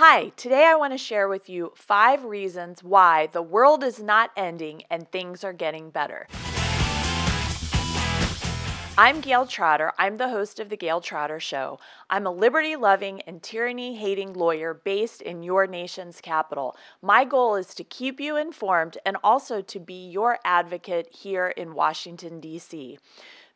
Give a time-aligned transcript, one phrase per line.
[0.00, 4.30] Hi, today I want to share with you five reasons why the world is not
[4.36, 6.28] ending and things are getting better.
[8.96, 9.90] I'm Gayle Trotter.
[9.98, 11.80] I'm the host of The Gayle Trotter Show.
[12.08, 16.76] I'm a liberty loving and tyranny hating lawyer based in your nation's capital.
[17.02, 21.74] My goal is to keep you informed and also to be your advocate here in
[21.74, 23.00] Washington, D.C.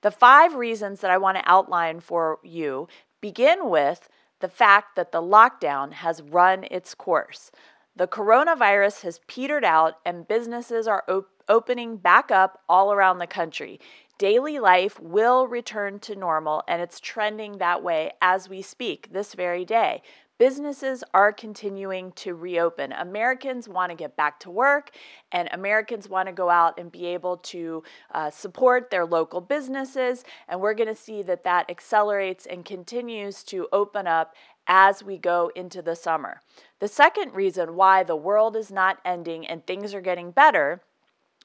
[0.00, 2.88] The five reasons that I want to outline for you
[3.20, 4.08] begin with
[4.42, 7.50] the fact that the lockdown has run its course.
[7.94, 13.26] The coronavirus has petered out and businesses are op- opening back up all around the
[13.26, 13.78] country.
[14.18, 19.34] Daily life will return to normal and it's trending that way as we speak this
[19.34, 20.02] very day.
[20.42, 22.90] Businesses are continuing to reopen.
[22.90, 24.90] Americans want to get back to work,
[25.30, 30.24] and Americans want to go out and be able to uh, support their local businesses.
[30.48, 34.34] And we're going to see that that accelerates and continues to open up
[34.66, 36.40] as we go into the summer.
[36.80, 40.82] The second reason why the world is not ending and things are getting better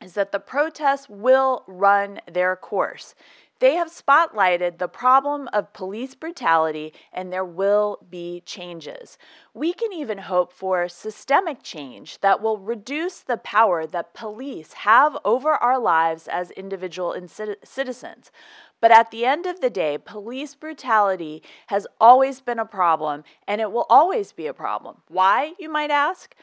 [0.00, 3.14] is that the protests will run their course.
[3.58, 9.16] They have spotlighted the problem of police brutality, and there will be changes.
[9.54, 15.16] We can even hope for systemic change that will reduce the power that police have
[15.24, 17.16] over our lives as individual
[17.64, 18.30] citizens.
[18.78, 23.62] But at the end of the day, police brutality has always been a problem, and
[23.62, 24.98] it will always be a problem.
[25.08, 26.34] Why, you might ask?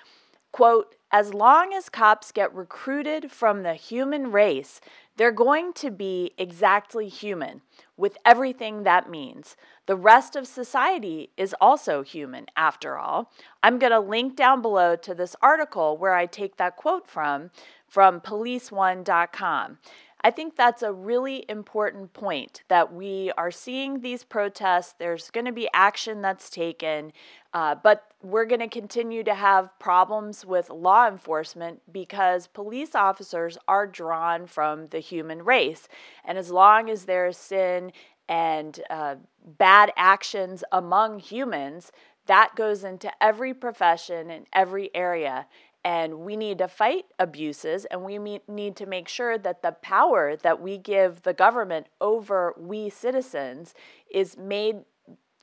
[0.54, 4.80] Quote, as long as cops get recruited from the human race,
[5.18, 7.62] they're going to be exactly human
[7.98, 9.58] with everything that means.
[9.88, 13.32] The rest of society is also human, after all.
[13.64, 17.50] I'm going to link down below to this article where I take that quote from,
[17.88, 19.80] from policeone.com.
[20.26, 24.96] I think that's a really important point that we are seeing these protests.
[24.98, 27.12] There's going to be action that's taken,
[27.54, 33.58] uh, but we're going to continue to have problems with law enforcement because police officers
[33.68, 35.90] are drawn from the human race.
[36.24, 37.92] And as long as there's sin
[38.30, 39.16] and uh,
[39.46, 41.92] bad actions among humans,
[42.28, 45.48] that goes into every profession and every area.
[45.86, 50.38] And we need to fight abuses and we need to make sure that the power
[50.38, 53.74] that we give the government over we citizens
[54.10, 54.86] is made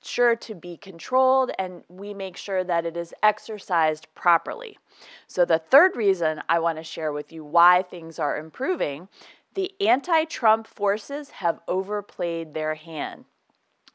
[0.03, 4.79] sure to be controlled and we make sure that it is exercised properly.
[5.27, 9.09] So, the third reason I want to share with you why things are improving
[9.55, 13.25] the anti Trump forces have overplayed their hand.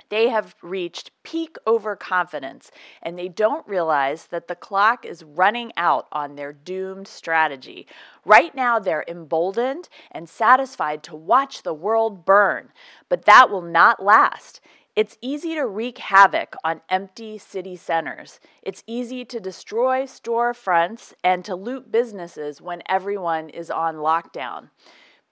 [0.10, 6.08] They have reached peak overconfidence and they don't realize that the clock is running out
[6.12, 7.88] on their doomed strategy.
[8.24, 12.72] Right now, they're emboldened and satisfied to watch the world burn,
[13.10, 14.62] but that will not last.
[14.96, 18.40] It's easy to wreak havoc on empty city centers.
[18.62, 24.70] It's easy to destroy storefronts and to loot businesses when everyone is on lockdown.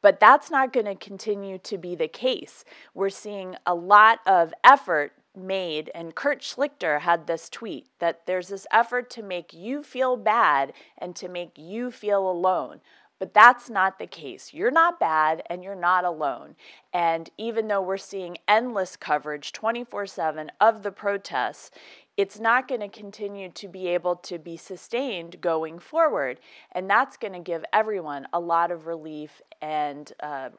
[0.03, 2.65] But that's not going to continue to be the case.
[2.93, 8.49] We're seeing a lot of effort made, and Kurt Schlichter had this tweet that there's
[8.49, 12.81] this effort to make you feel bad and to make you feel alone.
[13.17, 14.53] But that's not the case.
[14.53, 16.55] You're not bad and you're not alone.
[16.91, 21.71] And even though we're seeing endless coverage 24 7 of the protests,
[22.16, 26.40] it's not going to continue to be able to be sustained going forward.
[26.72, 30.50] And that's going to give everyone a lot of relief and uh,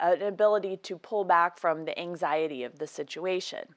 [0.00, 3.74] an ability to pull back from the anxiety of the situation.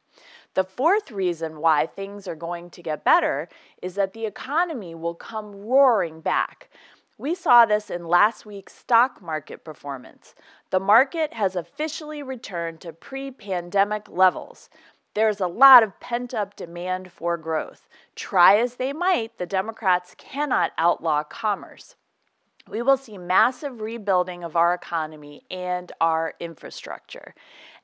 [0.55, 3.49] The fourth reason why things are going to get better
[3.81, 6.69] is that the economy will come roaring back.
[7.17, 10.33] We saw this in last week's stock market performance.
[10.71, 14.69] The market has officially returned to pre pandemic levels.
[15.13, 17.87] There's a lot of pent up demand for growth.
[18.15, 21.95] Try as they might, the Democrats cannot outlaw commerce.
[22.67, 27.35] We will see massive rebuilding of our economy and our infrastructure.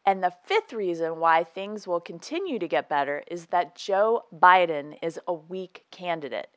[0.06, 4.98] And the fifth reason why things will continue to get better is that Joe Biden
[5.02, 6.50] is a weak candidate.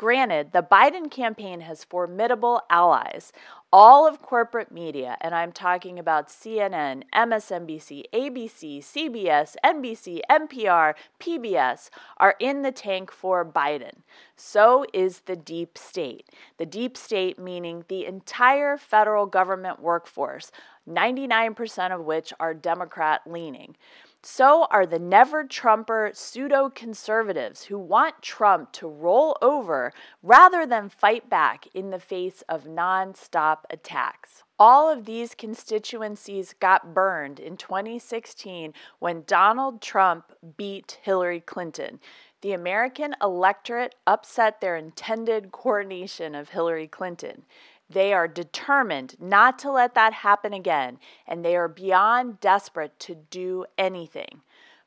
[0.00, 3.32] Granted, the Biden campaign has formidable allies.
[3.70, 11.90] All of corporate media, and I'm talking about CNN, MSNBC, ABC, CBS, NBC, NPR, PBS,
[12.16, 13.92] are in the tank for Biden.
[14.36, 16.30] So is the deep state.
[16.56, 20.50] The deep state meaning the entire federal government workforce,
[20.88, 23.76] 99% of which are Democrat leaning.
[24.22, 30.90] So are the never Trumper pseudo conservatives who want Trump to roll over rather than
[30.90, 34.42] fight back in the face of non-stop attacks.
[34.58, 41.98] All of these constituencies got burned in 2016 when Donald Trump beat Hillary Clinton.
[42.42, 47.44] The American electorate upset their intended coronation of Hillary Clinton.
[47.90, 53.16] They are determined not to let that happen again, and they are beyond desperate to
[53.16, 54.42] do anything.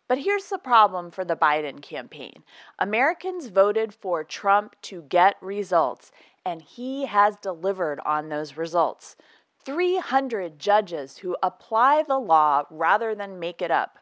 [0.08, 2.44] But here's the problem for the Biden campaign
[2.80, 6.12] Americans voted for Trump to get results,
[6.46, 9.18] and he has delivered on those results.
[9.66, 13.98] 300 judges who apply the law rather than make it up,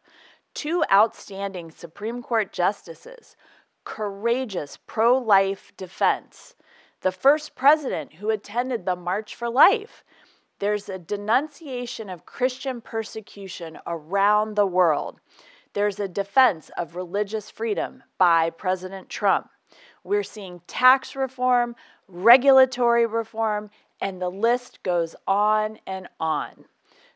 [0.53, 3.35] two outstanding Supreme Court justices,
[3.83, 6.55] courageous pro life defense,
[7.01, 10.03] the first president who attended the March for Life.
[10.59, 15.19] There's a denunciation of Christian persecution around the world.
[15.73, 19.49] There's a defense of religious freedom by President Trump.
[20.03, 21.75] We're seeing tax reform,
[22.07, 23.69] regulatory reform,
[23.99, 26.65] and the list goes on and on.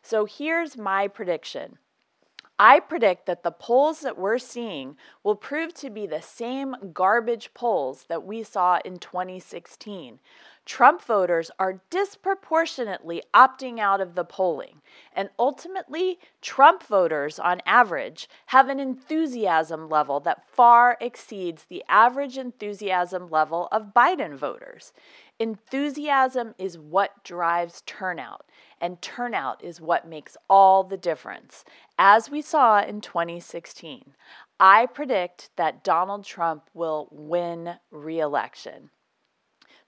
[0.02, 1.78] So here's my prediction.
[2.58, 7.54] I predict that the polls that we're seeing will prove to be the same garbage
[7.54, 10.20] polls that we saw in 2016.
[10.66, 14.82] Trump voters are disproportionately opting out of the polling.
[15.14, 22.38] And ultimately, Trump voters, on average, have an enthusiasm level that far exceeds the average
[22.38, 24.92] enthusiasm level of Biden voters.
[25.38, 28.46] Enthusiasm is what drives turnout,
[28.82, 31.64] and turnout is what makes all the difference,
[32.00, 34.14] as we saw in 2016.
[34.60, 38.90] I predict that Donald Trump will win re election.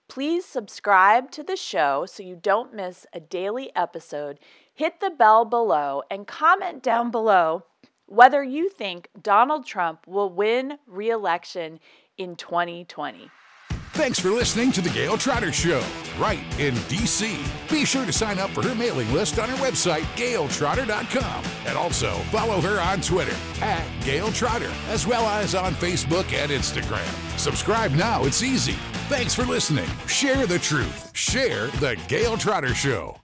[0.08, 4.40] Please subscribe to the show so you don't miss a daily episode.
[4.74, 7.66] Hit the bell below and comment down below
[8.06, 11.80] whether you think Donald Trump will win re election
[12.18, 13.30] in 2020.
[13.94, 15.84] Thanks for listening to The Gayle Trotter Show,
[16.20, 17.36] right in D.C.
[17.68, 21.44] Be sure to sign up for her mailing list on her website, gayletrotter.com.
[21.66, 26.52] And also follow her on Twitter at Gayle Trotter, as well as on Facebook and
[26.52, 27.40] Instagram.
[27.40, 28.76] Subscribe now, it's easy.
[29.10, 29.88] Thanks for listening.
[30.06, 31.16] Share the truth.
[31.16, 33.16] Share The Gayle Trotter Show.